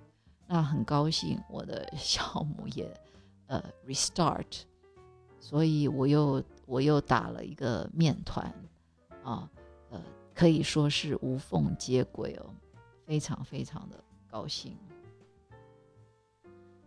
[0.47, 2.95] 那很高兴，我的 酵母也
[3.47, 4.45] 呃 restart，
[5.41, 8.47] 所以我又我又打了一个面团
[9.25, 9.49] 啊。
[9.89, 9.99] 呃
[10.35, 12.47] 可以说是无缝接轨哦，
[13.07, 14.77] 非常非常的高兴。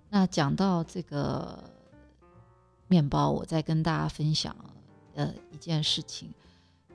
[0.10, 1.64] 那讲到这个
[2.88, 4.56] 面包，我再跟大家分享
[5.14, 6.34] 呃一件事情，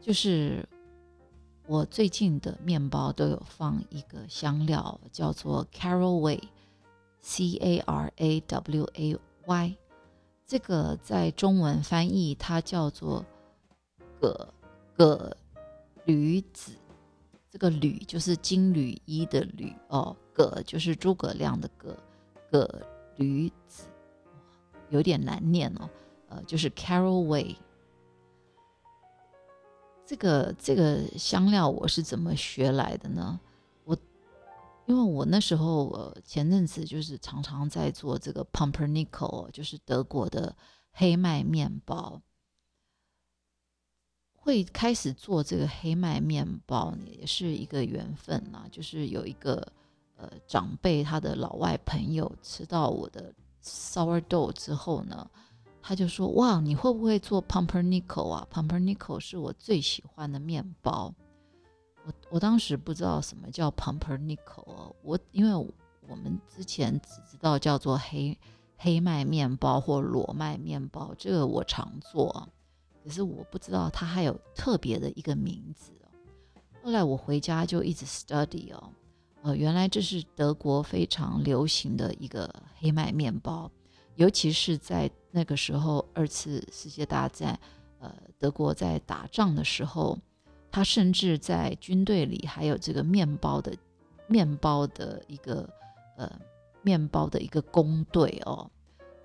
[0.00, 0.68] 就是
[1.66, 9.76] 我最近的面包都有放一个香料，叫做 Caraway，C A R A W A Y，
[10.46, 13.24] 这个在中文翻译它叫做
[14.20, 14.48] 葛
[14.96, 15.36] 葛。
[16.06, 16.72] 驴子，
[17.50, 21.94] 这个吕就是金缕衣的缕哦，葛就是诸葛亮的葛，
[22.50, 22.82] 葛
[23.16, 23.84] 驴子，
[24.90, 25.88] 有点难念哦，
[26.28, 27.56] 呃，就是 Caraway。
[30.04, 33.38] 这个这个香料我是怎么学来的呢？
[33.84, 33.96] 我
[34.86, 40.56] 因为我那时候呃前阵子就是常常在做这个 Pumpernickel，就是德国的
[40.90, 42.20] 黑麦面包。
[44.42, 48.66] 会开始做这个黑麦面包，也是一个缘分呐。
[48.70, 49.70] 就是有一个
[50.16, 55.30] 呃长辈，他的老外朋友吃到我的 sourdough 之后呢，
[55.82, 61.14] 他就说：“哇，你会不会做 pumpernickel 啊？pumpernickel 是我最喜欢的面包。”
[62.04, 65.54] 我我当时不知道什么叫 pumpernickel，我因为
[66.08, 68.36] 我们之前只知道叫做黑
[68.76, 72.48] 黑麦面包或裸麦面包，这个我常做，
[73.04, 75.92] 可是我不知道它还有特别的一个名字。
[76.82, 78.90] 后来我回家就一直 study 哦，
[79.42, 83.70] 呃，原来这是德国非常流行的一个黑麦面包，
[84.16, 87.58] 尤其是在那个时候二次世界大战，
[88.00, 90.18] 呃，德国在打仗的时候，
[90.70, 93.74] 他甚至在军队里还有这个面包的
[94.26, 95.66] 面包的一个
[96.18, 96.30] 呃
[96.82, 98.70] 面包的一个工队哦，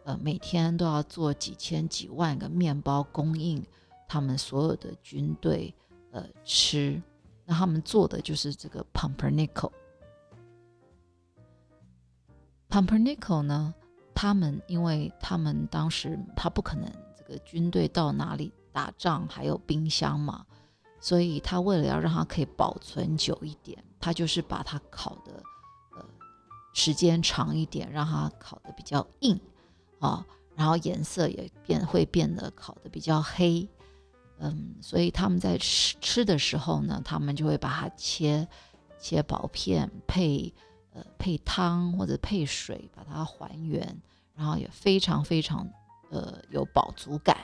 [0.06, 3.62] 呃，每天都要做几千几万个面包供应
[4.08, 5.76] 他们所有的军队
[6.12, 7.02] 呃吃。
[7.46, 9.72] 那他们做的就是这个 pumpernickel。
[12.76, 13.74] Pumpernickel 呢，
[14.14, 20.46] 他们因为他们当时他不可能这个军队到哪里打仗还有冰箱嘛，
[21.00, 25.42] 所以他为了要让它可以保存久一点，他就是把它烤的
[25.96, 26.06] 呃
[26.74, 29.40] 时间长一点，让它烤的比较硬
[30.00, 33.66] 啊，然后颜色也变会变得烤的比较黑。
[34.40, 38.46] 嗯，所以他们在吃吃的时候呢，他们就会把它切
[39.00, 40.54] 切薄片，配
[40.96, 44.02] 呃配汤或者配水，把它还原，
[44.34, 45.70] 然后也非常非常
[46.10, 47.38] 呃有饱足感。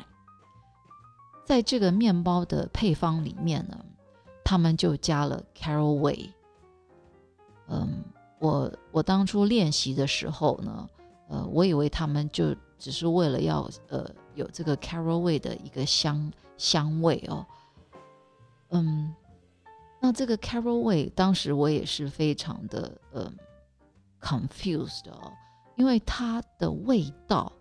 [1.46, 3.86] 在这个面包的配方里面呢，
[4.44, 6.32] 他们就加了 caraway。
[7.68, 8.04] 嗯，
[8.40, 10.90] 我我当初练习的时候呢，
[11.30, 16.32] 呃，我以为他们就只是为了要呃有这个 caraway 的一个香。
[16.58, 17.44] 香味哦，
[18.70, 19.16] 嗯，
[20.02, 23.32] 那这个 caraway 当时我也是非常的呃
[24.20, 25.32] confused 哦，
[25.76, 27.54] 因为它的味道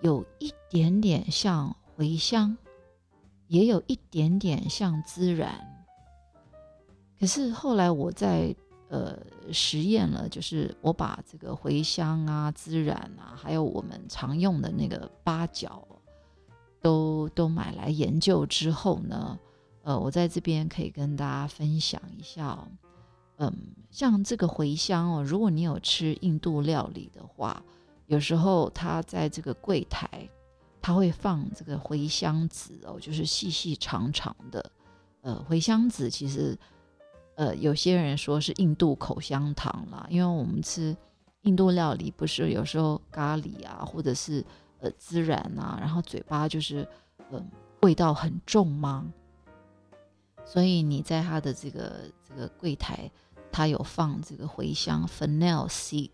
[0.00, 2.56] 有一点点像茴香，
[3.48, 5.52] 也有一点点像孜然，
[7.18, 8.54] 可是后来我在
[8.88, 9.18] 呃
[9.52, 15.84] 实验了，就是我把这个茴香啊、孜然啊，还有我们常用的那个八角。
[16.80, 19.36] 都都买来研究之后呢，
[19.88, 22.68] 呃，我在这边可以跟大家分享一下哦，
[23.38, 23.50] 嗯，
[23.90, 27.62] 像这个茴香哦，如果你有吃印度料理的话，
[28.04, 30.28] 有时候它在这个柜台，
[30.82, 34.70] 它会放这个茴香籽哦，就是细细长长的，
[35.22, 36.54] 呃，茴香籽其实，
[37.36, 40.94] 呃，有些人说是印度口香糖啦，因为我们吃
[41.44, 44.44] 印度料理不是有时候咖喱啊，或者是。
[44.80, 46.86] 呃，孜然啊，然后嘴巴就是，
[47.32, 47.50] 嗯，
[47.82, 49.04] 味道很重吗？
[50.50, 53.10] 所以你在它的这个这个柜台，
[53.52, 56.10] 它有放这个茴香 （fennel seed）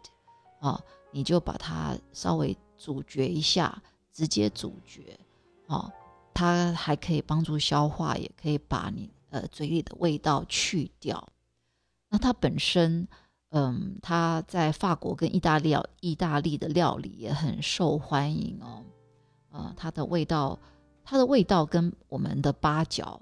[0.59, 0.81] 啊，
[1.13, 3.81] 你就把它稍微咀嚼一下，
[4.13, 5.17] 直接咀嚼
[5.69, 5.89] 啊，
[6.35, 11.29] 它还可以帮助消化，也可以把你呃嘴里的味道去掉。
[12.09, 13.07] 那它本身。
[13.57, 18.83] 嗯，它在法国跟意大利、意大利的料理也很受欢迎哦。
[19.53, 20.59] 呃，它的味道，
[21.05, 23.21] 它的味道跟我们的八角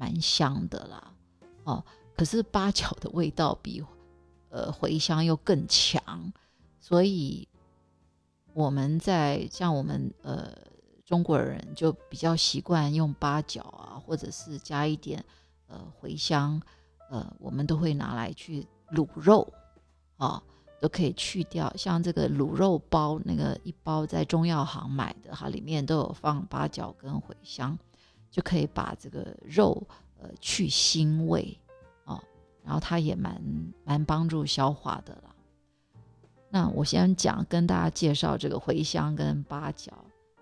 [0.00, 1.12] 蛮香的啦。
[1.64, 1.84] 哦，
[2.16, 3.84] 可是八角的味道比
[4.48, 6.32] 呃茴香又更强，
[6.80, 7.46] 所以
[8.54, 10.50] 我们在像我们呃
[11.04, 15.22] 中国人就比较习惯用八角啊，或者是加一点
[15.66, 16.60] 呃茴香，
[17.10, 18.66] 呃，我们都会拿来去。
[18.90, 19.46] 卤肉，
[20.16, 20.42] 啊，
[20.80, 21.72] 都可以去掉。
[21.76, 27.78] 像这个卤肉包，那个一包在中药行买的，它里面都有放八角跟茴香，
[28.30, 29.82] 就可以把这个肉
[30.20, 31.58] 呃去腥味
[32.04, 32.22] 啊，
[32.64, 33.42] 然后它也蛮
[33.84, 35.34] 蛮帮助消化的啦。
[36.48, 39.92] 那我先讲跟大家介绍这个茴香跟八角。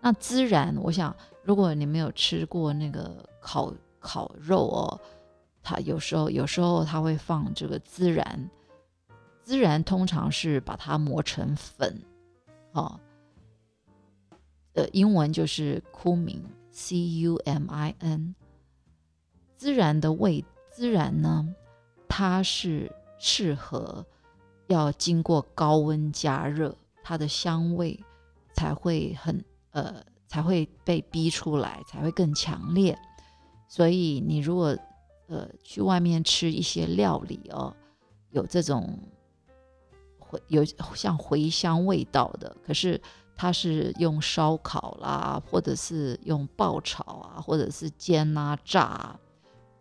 [0.01, 5.01] 那孜然，我想如果你没有吃过那个烤烤肉哦。
[5.61, 8.49] 它有时候，有时候它会放这个孜然，
[9.45, 12.01] 孜然通常是把它磨成粉，
[12.73, 12.99] 哦，
[14.73, 15.83] 呃，英文就是
[16.79, 18.35] cumin，
[19.59, 20.45] 孜然的味，
[20.77, 21.55] 孜然呢，
[22.09, 24.07] 它是适合
[24.69, 27.99] 要经过高温加热，它的香味
[28.55, 32.97] 才会很呃才会被逼出来，才会更强烈。
[33.67, 34.77] 所以你如果
[35.27, 37.75] 呃，去外面吃一些料理哦，
[38.31, 38.99] 有这种
[40.19, 42.99] 回有像茴香味道的，可是
[43.41, 49.17] 它是用烧烤啦，或者是用爆炒啊，或者是煎啊炸，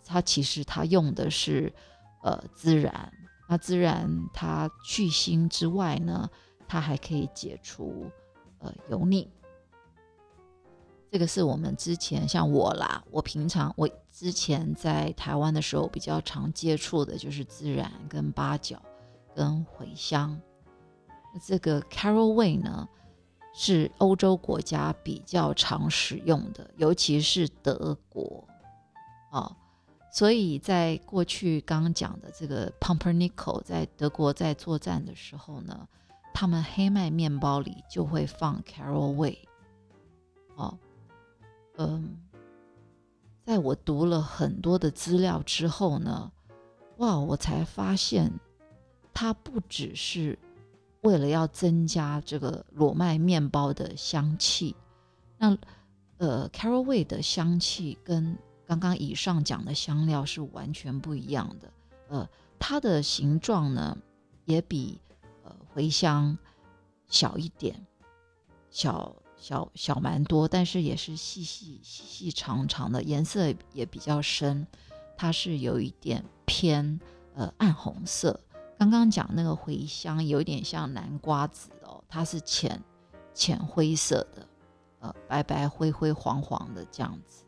[0.06, 1.74] 它其实它用的是
[2.22, 3.12] 呃孜然，
[3.50, 6.30] 那孜然它去腥之外呢，
[6.68, 8.06] 它还可以解除
[8.60, 9.28] 呃油腻。
[11.10, 18.80] 这个是我们之前像我啦，我平常我之前在台湾的时候比较常接触的就是孜然跟八角
[19.34, 20.40] 跟茴香。
[21.44, 22.88] 这个 caraway 呢
[23.60, 28.48] 是欧洲国家比较常使用的，尤其是德国
[29.32, 29.52] 啊。
[30.12, 35.88] 所以在过去刚刚讲的这个 pumpernickel 在德国在作战的时候呢，
[36.36, 39.38] 他们黑麦面包里就会放 caraway。
[40.56, 40.78] 哦，
[41.78, 42.16] 嗯，
[43.44, 46.32] 在我读了很多的资料之后呢，
[46.98, 48.32] 哇，我才发现
[49.14, 50.38] 它不只是
[51.02, 54.76] 为了要增加这个裸麦面包的香气，
[55.38, 55.58] 那
[56.18, 61.72] 呃，caraway 的香气跟刚刚以上讲的香料是完全不一样的，
[62.10, 63.98] 呃，它的形状呢
[64.46, 65.00] 也比
[65.44, 66.38] 呃茴香
[67.08, 67.86] 小一点，
[68.70, 74.66] 小小小蛮多，但是也是细细细细长长的，颜色也比较深，
[75.16, 77.00] 它是有一点偏
[77.36, 78.40] 呃暗红色。
[78.78, 82.82] 刚刚讲那个茴香有点像南瓜子哦，它是浅
[83.34, 84.48] 浅灰色的，
[85.00, 87.44] 呃，白白灰灰黄黄的这样子。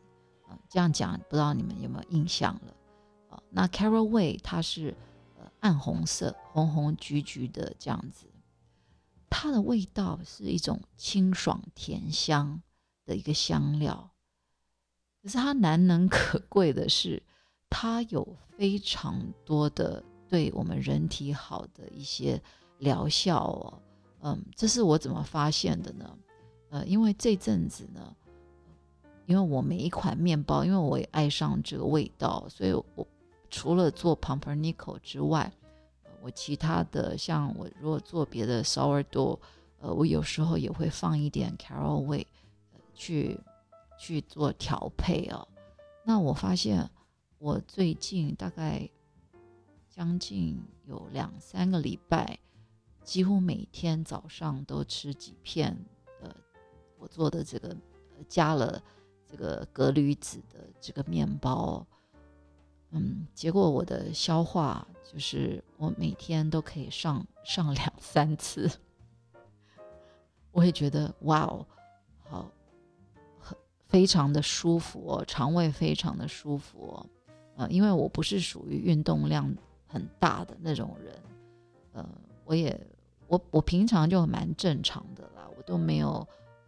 [0.68, 2.76] 这样讲，不知道你们有没有印象了？
[3.30, 4.96] 啊，那 caraway 它是
[5.38, 8.26] 呃暗红色，红红橘橘的这样子，
[9.30, 12.62] 它的味道是一种清爽甜香
[13.06, 14.12] 的一个香料。
[15.22, 17.22] 可是它难能可贵的是，
[17.70, 22.42] 它有非常多的对我们人体好的一些
[22.78, 23.82] 疗效哦。
[24.22, 26.18] 嗯，这是我怎么发现的呢？
[26.70, 28.16] 呃，因为这阵子呢。
[29.26, 33.06] 因为我每一款面包，因为我也爱上这个味道，所以我
[33.52, 35.54] 除了做 pumpernickel 之外，
[36.24, 39.38] 我其他的像我如果做别的 sourdough，
[39.82, 42.26] 呃，我有时候也会放一点 caraway，
[42.96, 43.40] 去
[44.00, 45.48] 去做调配哦。
[46.04, 46.90] 那我发现
[47.38, 48.90] 我最近大概
[50.00, 52.40] 将近有两三个礼拜，
[53.04, 55.78] 几乎每天早上都吃几片，
[56.22, 56.34] 呃，
[56.98, 57.76] 我做的这个
[58.30, 58.82] 加了。
[59.28, 61.86] 这个格驴子的这个面包，
[62.92, 68.72] 嗯，结果我的消化就是我每天都可以上上两三次，
[70.52, 71.68] 我也觉得哇哦，
[72.30, 72.50] 好，
[73.86, 77.10] 非常的舒服哦，肠胃非常的舒服哦，
[77.58, 79.54] 呃，因为我不是属于运动量
[79.90, 81.14] 很大的那种人，
[81.92, 82.10] 呃，
[82.46, 82.80] 我也
[83.28, 86.10] 我我平常就蛮正常的啦，我都没有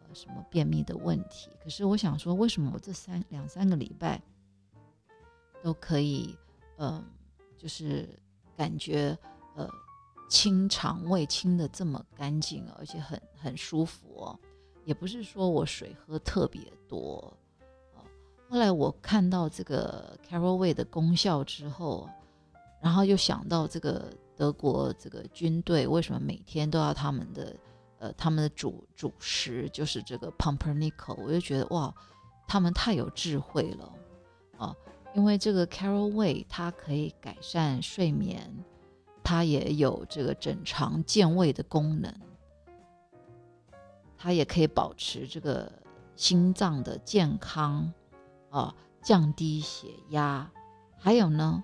[0.04, 0.14] 呃。
[0.14, 1.50] 什么便秘的问题？
[1.64, 4.22] 可是我想说，为什么我这三两三个礼拜
[5.64, 6.38] 都可以，
[6.80, 7.02] 嗯，
[7.58, 8.10] 就是
[8.58, 9.18] 感觉
[9.56, 9.66] 呃
[10.30, 14.38] 清肠胃清的这么干净，而且很很舒服哦。
[14.84, 17.34] 也不是说我水喝特别多。
[18.50, 22.10] 后来我看到这个 caraway 的功效之后，
[22.82, 27.56] 然后又想到这个德国这个军队为什么每天都要他们的。
[28.02, 31.94] 呃，他们的主主食就是这个 pumpernickel，我就觉得哇，
[32.48, 33.94] 他们太有智慧了
[34.58, 34.76] 啊！
[35.14, 38.52] 因为这个 caraway 它可以改善睡眠，
[39.24, 42.12] 它也有这个整肠健胃的功能，
[44.18, 45.72] 它也可以保持这个
[46.16, 47.94] 心脏的健康
[48.50, 48.74] 啊，
[49.04, 50.50] 降低血压，
[50.98, 51.64] 还有呢，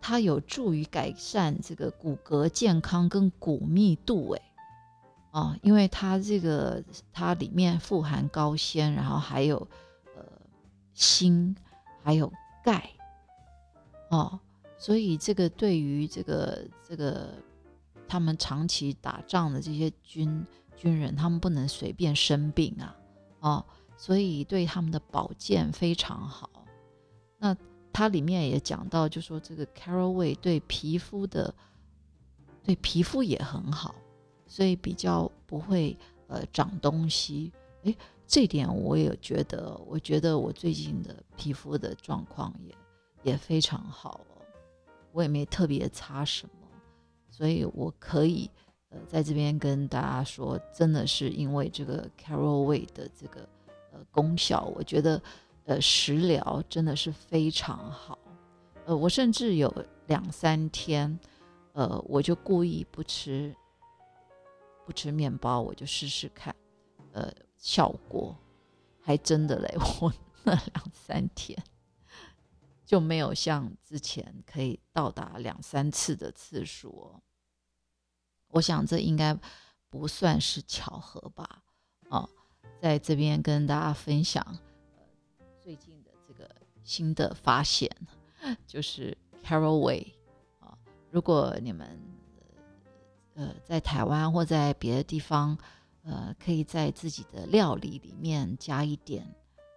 [0.00, 4.42] 它有助于改善这个骨骼健康跟骨密度，诶。
[5.32, 6.82] 哦，因为它这个
[7.12, 9.56] 它里面富含高纤，然后还有
[10.16, 10.24] 呃
[10.92, 11.54] 锌，
[12.02, 12.32] 还有
[12.64, 12.90] 钙，
[14.10, 14.40] 哦，
[14.76, 17.28] 所以这个对于这个这个
[18.08, 20.44] 他们长期打仗的这些军
[20.74, 22.96] 军人，他们不能随便生病啊，
[23.38, 23.64] 哦，
[23.96, 26.50] 所以对他们的保健非常好。
[27.38, 27.56] 那
[27.92, 31.54] 它里面也讲到，就说这个 caraway 对皮肤的
[32.62, 33.94] 对皮肤也很好。
[34.46, 37.52] 所以比较不会呃长东西，
[37.84, 42.74] 诶，这点我也觉得，我觉得我最近的皮肤的状况也
[43.22, 44.42] 也非常好哦，
[45.12, 46.66] 我也没特别擦什么，
[47.30, 48.50] 所以我可以
[48.88, 53.48] 呃在这边跟大家说，真的是因为这个 caraway 的这个
[53.92, 55.22] 呃功效，我觉得
[55.64, 58.18] 呃食疗真的是非常好，
[58.86, 59.72] 呃，我甚至有
[60.06, 61.18] 两三天，
[61.72, 63.54] 呃，我就故意不吃。
[64.86, 66.52] 不吃面包，我就试试看，
[67.12, 68.36] 呃，效果
[69.00, 69.72] 还真的嘞。
[70.00, 71.56] 我那两三天
[72.84, 77.14] 就没有像之前可以到达两三次的次数。
[78.48, 79.38] 我想这应该
[79.88, 81.62] 不算是巧合吧？
[82.08, 82.28] 哦，
[82.82, 84.44] 在这边跟大家分享，
[86.84, 87.90] 新的发现，
[88.66, 90.12] 就是 Carolway
[90.58, 90.76] 啊。
[91.10, 91.98] 如果你们
[93.34, 95.56] 呃在台湾或在别的地方，
[96.02, 99.26] 呃，可以在自己的料理里面加一点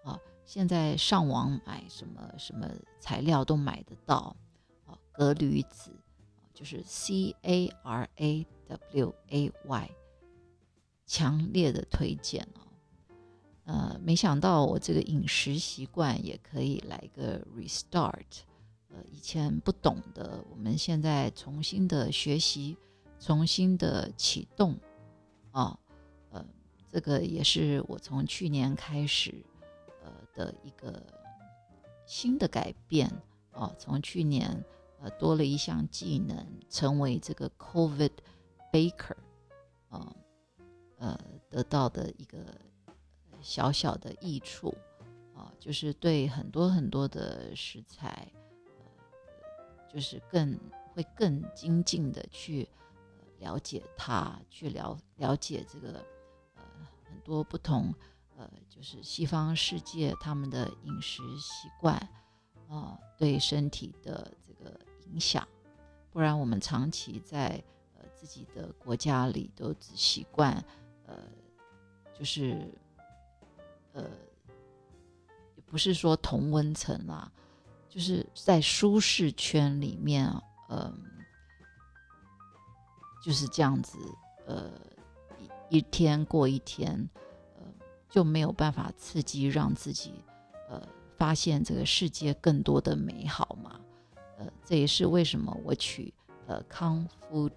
[0.03, 0.19] 啊。
[0.45, 4.35] 现在上网买什么什么材料都买得到
[4.85, 5.91] 啊，格驴子
[6.53, 9.91] 就是 C A R A W A Y，
[11.05, 12.62] 强烈的推荐哦。
[13.65, 18.41] 呃，没想到我这个饮食习惯也可以来个 restart。
[18.89, 22.77] 呃，以前不懂的，我们现在重新的学习，
[23.19, 24.77] 重新的启动
[25.51, 25.79] 啊。
[26.31, 26.45] 呃，
[26.91, 29.33] 这个也是我从去年开始
[30.03, 31.01] 呃的一个
[32.05, 33.09] 新的改变
[33.51, 33.73] 啊。
[33.79, 34.61] 从去年
[34.99, 38.11] 呃多了一项技能，成为这个 COVID
[38.73, 39.15] baker
[39.87, 40.13] 啊，
[40.97, 41.17] 呃
[41.49, 42.39] 得到的一个。
[43.43, 44.73] 小小的益处，
[45.35, 48.31] 啊，就是对很多很多的食材，
[48.79, 50.57] 呃，就是更
[50.93, 52.67] 会更精进的去
[53.39, 56.03] 了解它，去了了解这个
[56.55, 56.63] 呃
[57.03, 57.93] 很多不同
[58.37, 61.95] 呃就是西方世界他们的饮食习惯
[62.69, 65.45] 啊对身体的这个影响，
[66.09, 67.61] 不然我们长期在
[67.97, 70.63] 呃自己的国家里都只习惯
[71.05, 71.17] 呃
[72.17, 72.73] 就是。
[73.93, 74.03] 呃，
[75.55, 77.31] 也不是说同温层啦，
[77.87, 80.27] 就是在舒适圈里面，
[80.69, 80.91] 嗯，
[83.23, 83.97] 就是这样子，
[84.47, 84.71] 呃，
[85.69, 87.07] 一一天过一天，
[87.55, 87.63] 呃，
[88.09, 90.13] 就没有办法刺激让自己，
[90.69, 90.81] 呃，
[91.17, 93.79] 发现这个世界更多的美好嘛，
[94.39, 96.11] 呃，这也是为什么我取
[96.47, 97.51] 呃康 food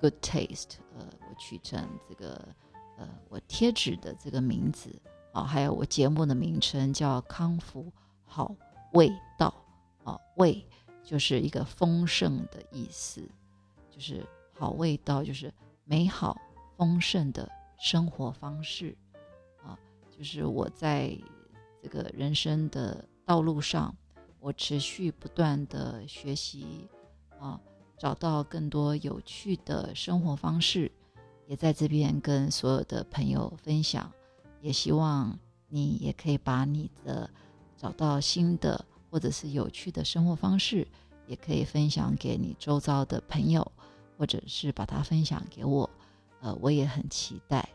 [0.00, 2.48] good taste，呃，我取成这个
[2.96, 4.90] 呃我贴纸的这个名字。
[5.38, 7.92] 啊，还有我节目的名称叫康复
[8.24, 8.52] 好
[8.92, 9.08] 味
[9.38, 9.54] 道
[10.02, 10.66] 啊，味
[11.04, 13.22] 就是一个丰盛的意思，
[13.88, 15.52] 就是好味道，就是
[15.84, 16.36] 美好
[16.76, 18.96] 丰盛的生活方式
[19.62, 19.78] 啊，
[20.10, 21.16] 就是我在
[21.80, 23.94] 这个人生的道路上，
[24.40, 26.88] 我持续不断的学习
[27.38, 27.60] 啊，
[27.96, 30.90] 找到更多有趣的生活方式，
[31.46, 34.12] 也在这边跟所有的朋友分享。
[34.60, 35.38] 也希望
[35.68, 37.28] 你也可以把你的
[37.76, 40.86] 找到新的或者是有趣的生活方式，
[41.26, 43.70] 也可以分享给你周遭的朋友，
[44.16, 45.88] 或者是把它分享给我。
[46.40, 47.68] 呃，我也很期待。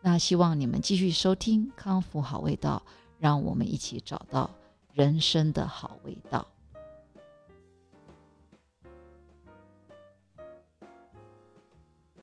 [0.00, 2.82] 那希望你们继续收听康复好味道，
[3.18, 4.50] 让我们一起找到
[4.92, 6.46] 人生的好味道。